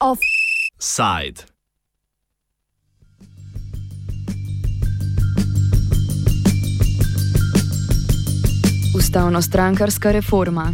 [0.00, 1.44] Offside.
[8.94, 10.72] Ustavno-strankarska reforma.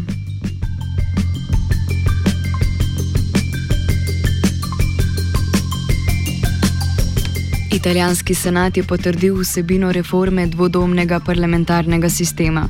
[7.72, 12.68] Italijanski senat je potrdil vsebino reforme dvodomnega parlamentarnega sistema.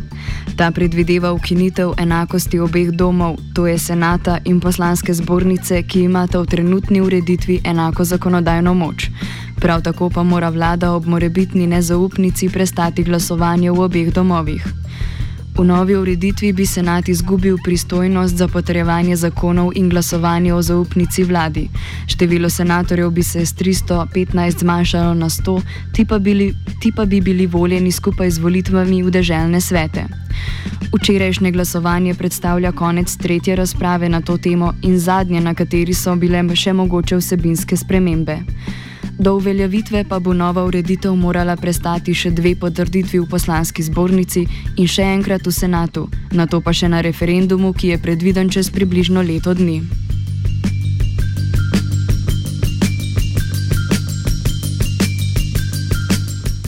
[0.56, 6.46] Ta predvideva ukinitev enakosti obeh domov, to je senata in poslanske zbornice, ki imata v
[6.46, 9.08] trenutni ureditvi enako zakonodajno moč.
[9.60, 14.64] Prav tako pa mora vlada ob morebitni nezaupnici prestati glasovanje v obeh domovih.
[15.60, 21.68] V novi ureditvi bi senat izgubil pristojnost za potrjevanje zakonov in glasovanje o zaupnici vladi.
[22.06, 25.60] Število senatorjev bi se z 315 zmanjšalo na 100,
[25.92, 30.04] ti pa, bili, ti pa bi bili voljeni skupaj z volitvami v deželne svete.
[30.96, 36.40] Včerajšnje glasovanje predstavlja konec tretje razprave na to temo in zadnje, na kateri so bile
[36.56, 38.38] še mogoče vsebinske spremembe.
[39.18, 44.88] Do uveljavitve pa bo nova ureditev morala prestati še dve potrditvi v poslanski zbornici in
[44.88, 49.22] še enkrat v senatu, na to pa še na referendumu, ki je predviden čez približno
[49.22, 49.82] leto dni.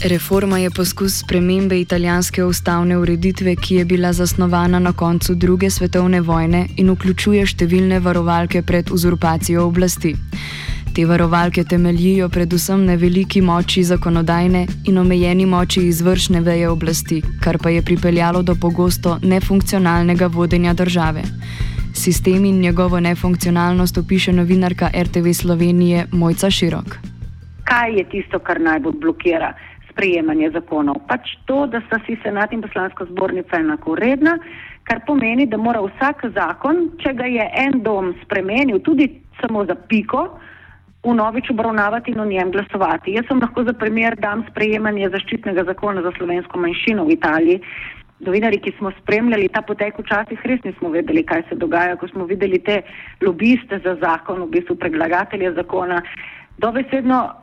[0.02, 6.20] Reforma je poskus spremembe italijanske ustavne ureditve, ki je bila zasnovana na koncu druge svetovne
[6.20, 10.16] vojne in vključuje številne varovalke pred uzurpacijo oblasti.
[10.94, 17.56] Te varovalke temeljijo predvsem na veliki moči zakonodajne in omejeni moči izvršne veje oblasti, kar
[17.62, 21.22] pa je pripeljalo do pogosto nefunkcionalnega vodenja države.
[21.94, 26.98] Sistem in njegovo nefunkcionalnost opiše novinarka RTV Slovenije Mojca Širok.
[27.64, 29.54] Kaj je tisto, kar najbolj blokira
[29.92, 31.00] sprejemanje zakonov?
[31.08, 34.38] Pač to, da sta si senat in poslanska zbornica enako uredna,
[34.84, 39.08] kar pomeni, da mora vsak zakon, če ga je en dom spremenil, tudi
[39.40, 40.28] samo za piko,
[41.10, 43.12] vnovič obravnavati in o njem glasovati.
[43.12, 47.60] Jaz sem lahko za primer dam sprejemanje zaščitnega zakona za slovensko manjšino v Italiji.
[48.22, 52.24] Novinari, ki smo spremljali ta potek, včasih res nismo vedeli, kaj se dogaja, ko smo
[52.24, 52.82] videli te
[53.20, 55.98] lobiste za zakon, v bistvu predlagatelje zakona,
[56.62, 57.41] dobesedno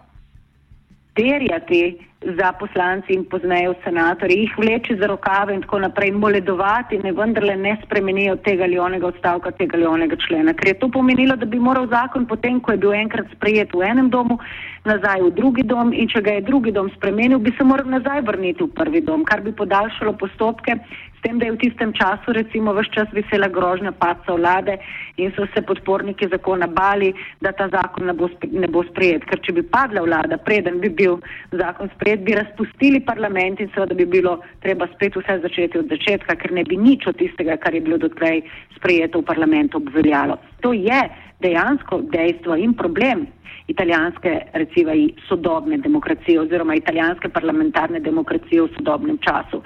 [1.16, 7.00] terjati za poslanci in pozneje v senatorji, jih vleči za rokave in tako naprej, moledovati,
[7.00, 10.54] ne vendarle ne spremenijo tega ali onega odstavka, tega ali onega člena.
[10.54, 13.88] Ker je to pomenilo, da bi moral zakon potem, ko je bil enkrat sprejet v
[13.88, 14.36] enem domu,
[14.84, 18.22] nazaj v drugi dom in če ga je drugi dom spremenil, bi se moral nazaj
[18.28, 20.76] vrniti v prvi dom, kar bi podaljšalo postopke,
[21.20, 24.80] s tem, da je v tistem času recimo vse čas vesela grožnja paca vlade
[25.18, 27.12] in so se podporniki zakona bali,
[27.44, 29.28] da ta zakon ne bo, ne bo sprejet.
[29.28, 31.20] Ker če bi padla vlada, preden bi bil
[31.52, 36.40] zakon sprejet, bi razpustili parlament in seveda bi bilo treba spet vse začeti od začetka,
[36.40, 38.46] ker ne bi nič od tistega, kar je bilo dotlej
[38.80, 40.40] sprejeto v parlamentu, obveljalo.
[40.64, 41.04] To je
[41.40, 43.28] dejansko dejstvo in problem
[43.68, 44.92] italijanske, recimo,
[45.28, 49.62] sodobne demokracije oziroma italijanske parlamentarne demokracije v sodobnem času.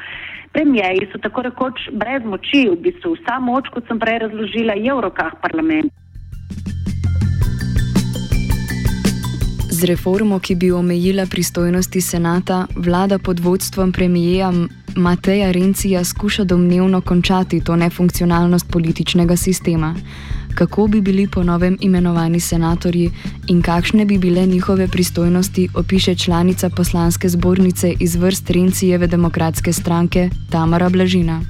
[0.51, 4.93] Premijeji so tako rekoč brez moči, v bistvu vsa moč, kot sem prej razložila, je
[4.93, 5.95] v rokah parlamenta.
[9.73, 14.51] Z reformo, ki bi omejila pristojnosti senata, vlada pod vodstvom premijeja
[14.95, 19.95] Mateja Rencija skuša domnevno končati to nefunkcionalnost političnega sistema.
[20.57, 23.09] Kako bi bili po novem imenovani senatorji
[23.49, 30.29] in kakšne bi bile njihove pristojnosti, opiše članica poslanske zbornice iz vrst Rencijeve demokratske stranke
[30.51, 31.41] Tamara Blažina.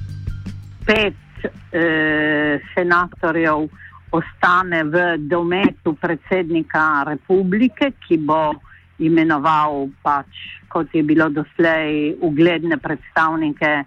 [0.86, 1.14] Pet
[1.46, 3.68] eh, senatorjev
[4.12, 8.54] ostane v dometu predsednika republike, ki bo
[9.00, 10.28] imenoval pač,
[10.70, 13.84] kot je bilo doslej, ugledne predstavnike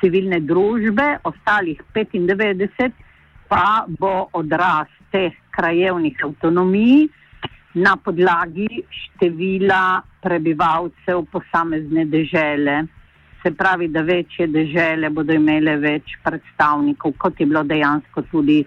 [0.00, 3.05] civilne družbe, ostalih 95
[3.48, 7.08] pa bo odraz teh krajevnih avtonomij
[7.76, 12.84] na podlagi števila prebivalcev posamezne dežele.
[13.42, 18.62] Se pravi, da večje dežele bodo imele več predstavnikov, kot je bilo dejansko tudi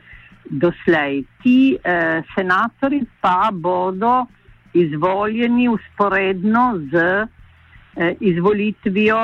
[0.45, 1.23] doslej.
[1.43, 4.25] Ti eh, senatori pa bodo
[4.73, 9.19] izvoljeni usporedno z eh, izvolitvijo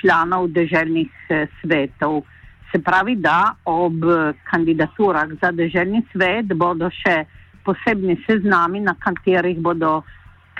[0.00, 2.22] članov državnih eh, svetov.
[2.76, 4.04] Se pravi, da ob
[4.50, 7.14] kandidaturah za državni svet bodo še
[7.64, 10.02] posebni seznami, na katerih bodo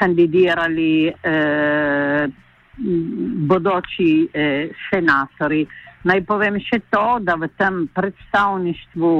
[0.00, 2.24] kandidirali eh,
[3.52, 5.60] bodoči eh, senatori.
[6.08, 9.12] Naj povem še to, da v tem predstavništvu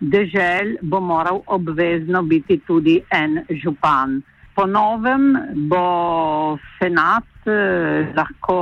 [0.00, 4.22] dežel bo moral obvezno biti tudi en župan.
[4.56, 5.34] Po novem
[5.68, 8.60] bo senat eh, lahko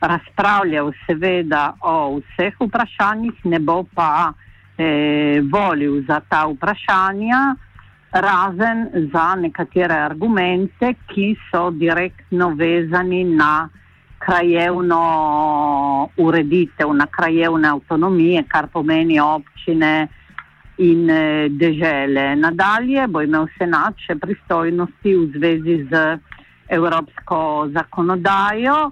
[0.00, 4.32] razpravljal seveda o vseh vprašanjih, ne bo pa
[4.78, 7.40] eh, volil za ta vprašanja,
[8.12, 13.68] razen za nekatere argumente, ki so direktno vezani na
[14.18, 15.02] krajevno
[16.16, 20.08] ureditev, na krajevne avtonomije, kar pomeni občine
[20.78, 22.36] in eh, dežele.
[22.36, 26.04] Nadalje bo imel senat še pristojnosti v zvezi z
[26.68, 28.90] evropsko zakonodajo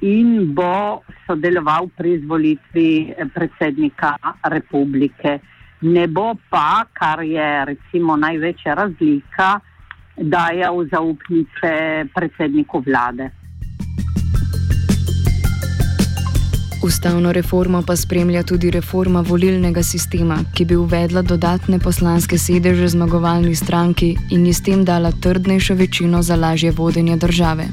[0.00, 5.38] in bo sodeloval pri izvolitvi eh, predsednika republike.
[5.80, 9.60] Ne bo pa, kar je recimo največja razlika,
[10.16, 13.30] dajal zaupnice predsedniku vlade.
[16.82, 23.54] Ustavno reformo pa spremlja tudi reforma volilnega sistema, ki bi uvedla dodatne poslanske sedeže zmagovalni
[23.54, 27.68] stranki in ji s tem dala trdnejšo večino za lažje vodenje države.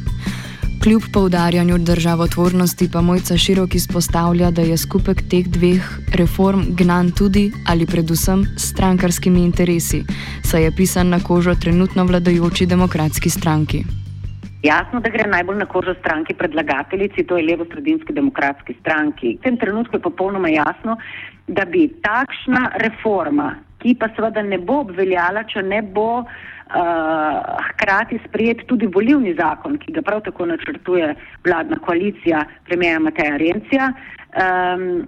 [0.84, 5.84] Kljub poudarjanju državotvornosti pa mojca širok izpostavlja, da je skupek teh dveh
[6.20, 10.04] reform gnan tudi ali predvsem strankarskimi interesi,
[10.44, 13.84] saj je pisan na kožo trenutno vladajoči demokratski stranki.
[14.64, 19.38] Jasno, da gre najbolj na kožo stranki predlagateljici, to je levo-sredinski demokratski stranki.
[19.40, 20.98] V tem trenutku je popolnoma jasno,
[21.48, 26.28] da bi takšna reforma, ki pa seveda ne bo obveljala, če ne bo uh,
[27.70, 31.16] hkrati sprejet tudi volivni zakon, ki ga prav tako načrtuje
[31.46, 35.08] vladna koalicija premijeja Mateja Rencija, um,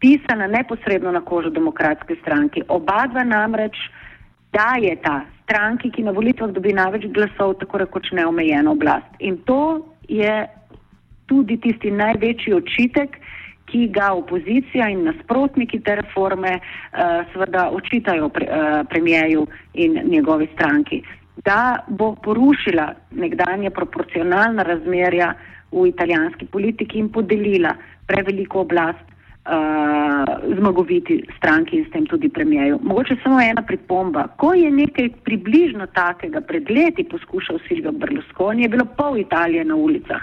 [0.00, 2.62] pisana neposredno na kožo demokratske stranke.
[2.68, 3.76] Oba dva namreč
[4.52, 9.10] daje ta stranki, ki na volitvah dobi največ glasov, tako rekoč neomejeno oblast.
[9.18, 10.46] In to je
[11.26, 13.20] tudi tisti največji očitek,
[13.70, 20.48] ki ga opozicija in nasprotniki te reforme uh, seveda očitajo pre, uh, premijeju in njegovi
[20.54, 21.02] stranki.
[21.44, 25.34] Da bo porušila nekdanje proporcionalna razmerja
[25.72, 27.74] v italijanski politiki in podelila
[28.06, 29.06] preveliko oblast
[29.46, 32.78] uh, zmagoviti stranki in s tem tudi premijeju.
[32.82, 34.26] Mogoče samo ena pripomba.
[34.36, 39.74] Ko je nekaj približno takega pred leti poskušal Silvio Berlusconi, je bilo pol Italije na
[39.74, 40.22] ulicah,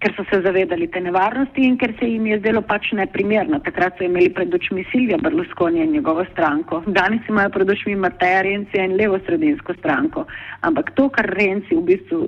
[0.00, 3.60] ker so se zavedali te nevarnosti in ker se jim je zdelo pač neprimerno.
[3.60, 6.82] Takrat so imeli pred očmi Silvio Berlusconi in njegovo stranko.
[6.86, 10.24] Danes imajo pred očmi Mateja Rencija in levo-sredinsko stranko.
[10.60, 12.22] Ampak to, kar Renci v bistvu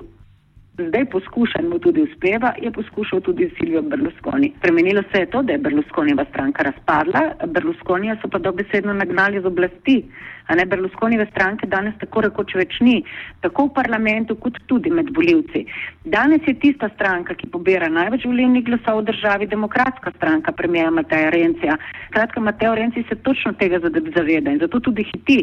[0.78, 4.52] zdaj poskuša in mu tudi uspeva, je poskušal tudi Silvio Berlusconi.
[4.60, 9.46] Premenilo se je to, da je Berlusconijeva stranka razpadla, Berlusconija so pa dobesedno nagnali z
[9.46, 10.04] oblasti.
[10.46, 12.96] A ne Berlusconijeve stranke danes tako rekoč več ni,
[13.40, 15.64] tako v parlamentu, kot tudi med voljivci.
[16.04, 21.30] Danes je tista stranka, ki pobira največ volilnih glasov v državi, demokratska stranka premijeja Mateja
[21.30, 21.76] Rencija.
[22.10, 23.78] Kratka, Mateo Renci se točno tega
[24.16, 25.38] zaveda in zato tudi hiti,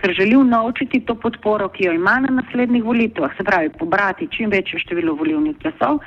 [0.00, 4.50] ker želi unovčiti to podporo, ki jo ima na naslednjih volitvah, se pravi, pobrati čim
[4.74, 5.98] večje število volilnih glasov.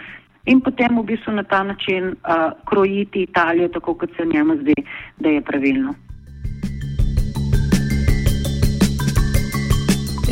[0.45, 4.75] In potem v bistvu na ta način uh, krojiti Italijo, tako kot se njemu zdi,
[5.19, 5.93] da je pravilno.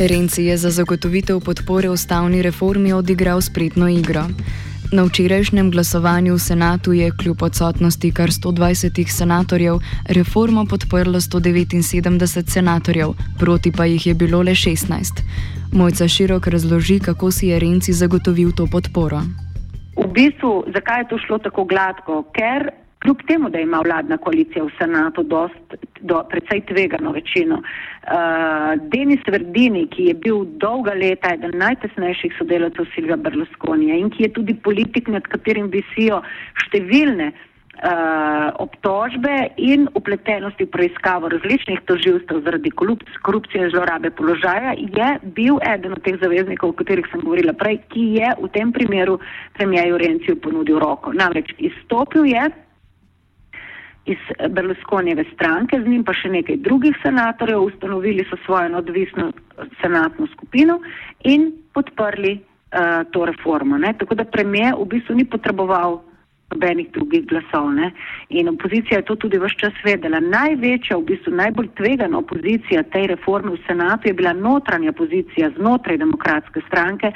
[0.08, 4.24] Renci je za zagotovitev podpore ustavni reformi odigral spretno igro.
[4.92, 9.78] Na včerajšnjem glasovanju v senatu je kljub odsotnosti kar 120 senatorjev
[10.08, 15.22] reformo podprlo 179 senatorjev, proti pa jih je bilo le 16.
[15.76, 19.18] Mojca širok razloži, kako si je Renci zagotovil to podporo.
[19.96, 22.22] V bistvu, zakaj je to šlo tako gladko?
[22.32, 22.70] Ker
[23.02, 27.60] kljub temu, da ima vladna koalicija v senatu dost, do, precej tvegano večino.
[27.60, 34.22] Uh, Denis Verdini, ki je bil dolga leta eden najtesnejših sodelavcev Silvija Berlusconija in ki
[34.22, 36.22] je tudi politik, nad katerim visijo
[36.64, 37.34] številne
[38.58, 42.70] obtožbe in upletenosti v preiskavo različnih toživstev zaradi
[43.22, 47.82] korupcije in zlorabe položaja, je bil eden od teh zaveznikov, o katerih sem govorila prej,
[47.92, 49.18] ki je v tem primeru
[49.58, 51.12] premijeju Renciju ponudil roko.
[51.12, 52.50] Namreč izstopil je
[54.06, 54.18] iz
[54.50, 59.32] Berlusconijeve stranke, z njim pa še nekaj drugih senatorjev, ustanovili so svojo neodvisno
[59.82, 60.78] senatno skupino
[61.24, 63.78] in podprli uh, to reformo.
[63.78, 63.92] Ne?
[63.98, 66.05] Tako da premijer v bistvu ni potreboval
[66.50, 67.72] nobenih drugih glasov.
[67.74, 67.90] Ne?
[68.28, 70.20] In opozicija je to tudi vse čas vedela.
[70.20, 75.98] Največja, v bistvu najbolj tvegana opozicija tej reformi v senatu je bila notranja opozicija znotraj
[75.98, 77.12] demokratske stranke,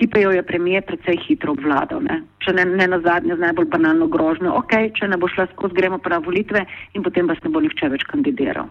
[0.00, 2.00] ki pa jo je premijer precej hitro obvladal.
[2.02, 2.22] Ne?
[2.40, 5.76] Če ne, ne na zadnje z najbolj banalno grožnjo, ok, če ne bo šla skozi,
[5.76, 8.70] gremo pa na volitve in potem vas ne bo nihče več kandidiral.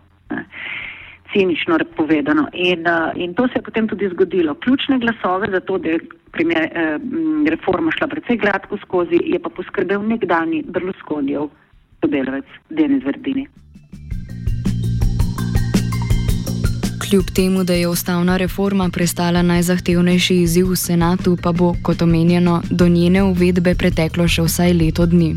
[1.33, 2.47] Cinično povedano.
[2.53, 4.55] In, uh, in to se je potem tudi zgodilo.
[4.55, 5.99] Ključne glasove za to, da je
[6.31, 6.99] primer, eh,
[7.49, 11.49] reforma šla precej gladko skozi, je pa poskrbel nekdani Berlusconijev
[12.01, 13.47] sodelavec Denis Verdini.
[17.09, 22.61] Kljub temu, da je ustavna reforma prestala najzahtevnejši izziv v senatu, pa bo, kot omenjeno,
[22.69, 25.35] do njene uvedbe preteklo še vsaj leto dni.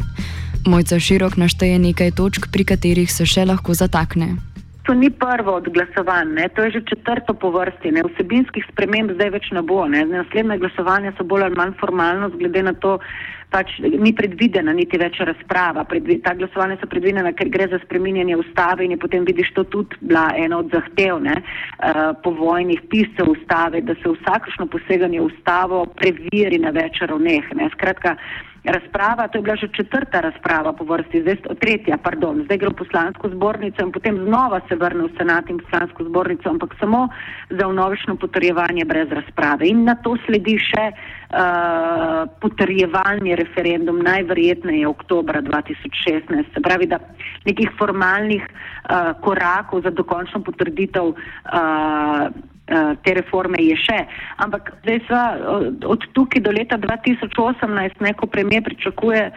[0.67, 4.52] Mojca Širok našteje nekaj točk, pri katerih se še lahko zatakne.
[4.83, 6.49] To ni prvo od glasovanj, ne?
[6.49, 7.93] to je že četrto po vrsti.
[7.95, 8.03] Ne?
[8.03, 9.85] Vsebinskih sprememb zdaj več ne bo.
[9.87, 10.03] Ne?
[10.05, 12.99] Naslednje glasovanja so bolj ali manj formalno, glede na to,
[13.53, 15.85] pač ni predvidena niti več razprava.
[15.89, 19.65] Predvi, ta glasovanja so predvidena, ker gre za spreminjanje ustave in je potem vidiš to
[19.65, 21.37] tudi bila ena od zahtev ne?
[21.43, 27.53] uh, povojnih piscev ustave, da se vsakršno poseganje v ustavo preveri na več ravneh.
[27.77, 28.17] Skratka,
[28.65, 32.79] razprava, to je bila že četrta razprava po vrsti, zdaj tretja, pardon, zdaj gre v
[32.79, 37.09] poslansko zbornico in potem znova se vrne v senat in poslansko zbornico, ampak samo
[37.51, 39.67] za vnovično potrjevanje brez razprave.
[39.67, 40.93] In na to sledi še
[41.33, 46.55] uh, potrjevalni referendum, najverjetneje oktobra 2016.
[46.55, 46.99] Se pravi, da
[47.45, 51.17] nekih formalnih uh, korakov za dokončno potrditev uh,
[53.05, 53.99] te reforme je še.
[54.43, 55.23] Ampak zdaj sva
[55.89, 59.31] od tukaj do leta 2018, ne, ko premijer pričakuje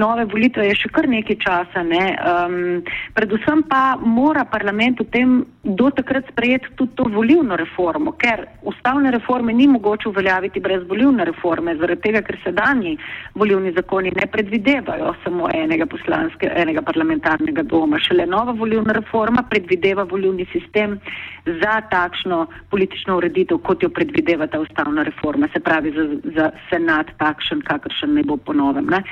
[0.00, 1.84] nove volitve, je še kar nekaj časa.
[1.86, 2.04] Ne.
[2.18, 2.82] Um,
[3.14, 9.10] predvsem pa mora parlament v tem do takrat sprejeti tudi to volivno reformo, ker ustavne
[9.12, 12.96] reforme ni mogoče uveljaviti brez volivne reforme, zaradi tega, ker sedanji
[13.34, 18.00] volivni zakoni ne predvidevajo samo enega poslanske, enega parlamentarnega doma.
[18.00, 20.98] Šele nova volivna reforma predvideva volivni sistem
[21.44, 22.79] za takšno politično
[23.16, 28.22] ureditev, kot jo predvideva ta ustavna reforma, se pravi za, za senat takšen, kakršen ne
[28.22, 28.86] bo ponovem.
[28.86, 29.02] Ne.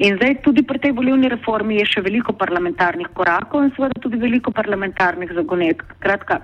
[0.00, 4.16] In zdaj tudi pri tej volivni reformi je še veliko parlamentarnih korakov in seveda tudi
[4.16, 5.84] veliko parlamentarnih zagonek.
[6.00, 6.40] Kratka,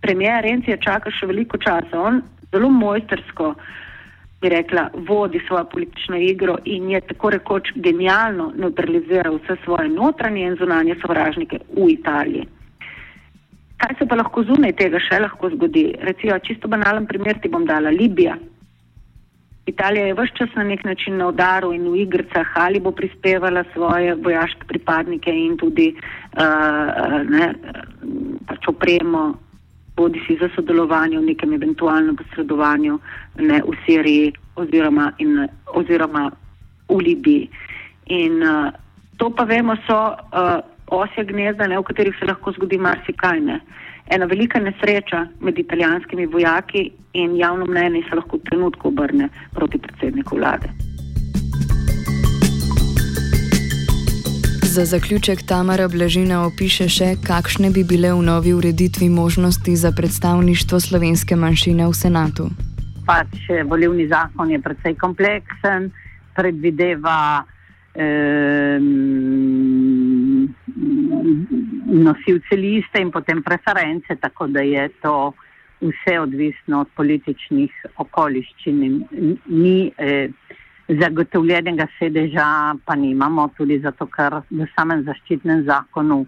[0.00, 2.00] premijer Renci je čakal še veliko časa.
[2.00, 3.54] On zelo mojstersko,
[4.40, 10.46] bi rekla, vodi svojo politično igro in je tako rekoč genialno neutraliziral vse svoje notranje
[10.46, 12.46] in zunanje sovražnike v Italiji.
[13.80, 15.86] Kaj se pa lahko zunaj tega še lahko zgodi?
[16.04, 18.36] Recimo, čisto banalen primer ti bom dala, Libija.
[19.70, 23.64] Italija je vse čas na nek način na udaru in v igricah ali bo prispevala
[23.72, 27.52] svoje vojaške pripadnike in tudi uh, ne,
[28.48, 29.22] pač opremo,
[29.96, 32.98] bodi si za sodelovanje v nekem eventualnem posredovanju
[33.38, 35.46] ne, v Siriji oziroma, in,
[35.76, 36.30] oziroma
[36.88, 37.48] v Libiji.
[38.06, 38.72] In uh,
[39.16, 40.02] to pa vemo so.
[40.32, 43.40] Uh, osje gnezda, ne, v katerih se lahko zgodi marsikaj.
[43.40, 43.60] Ne.
[44.10, 49.78] Ena velika nesreča med italijanskimi vojaki in javno mnenje se lahko v trenutku obrne proti
[49.78, 50.70] predsedniku vlade.
[54.70, 60.80] Za zaključek Tamara Blažina opiše še, kakšne bi bile v novi ureditvi možnosti za predstavništvo
[60.80, 62.46] slovenske manjšine v senatu.
[63.06, 65.90] Pač eh, volivni zakon je precej kompleksen,
[66.38, 67.42] predvideva
[67.94, 68.78] eh,
[71.90, 75.32] nosilce liste in potem preference, tako da je to
[75.80, 79.04] vse odvisno od političnih okoliščin.
[79.46, 80.28] Ni eh,
[80.88, 86.24] zagotovljenega sedeža, pa nimamo tudi zato, ker v samem zaščitnem zakonu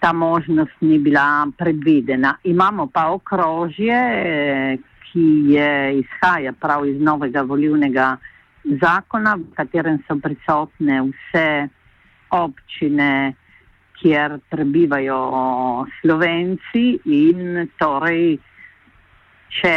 [0.00, 2.36] ta možnost ni bila predvidena.
[2.44, 4.78] Imamo pa okrožje, eh,
[5.10, 8.16] ki je izhaja prav iz novega volivnega
[8.80, 11.68] zakona, v katerem so prisotne vse
[12.30, 13.34] občine,
[14.00, 18.38] kjer prebivajo Slovenci in torej,
[19.60, 19.76] če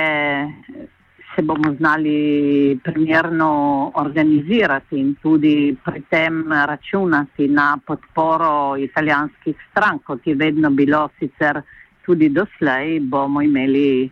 [1.36, 10.28] se bomo znali primerno organizirati in tudi pri tem računati na podporo italijanskih strank, kot
[10.28, 11.62] je vedno bilo sicer
[12.06, 14.10] tudi doslej, bomo imeli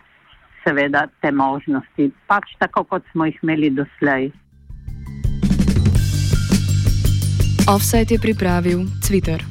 [0.64, 4.32] seveda te možnosti, pač tako kot smo jih imeli doslej.
[7.70, 9.51] Offset je pripravil Twitter.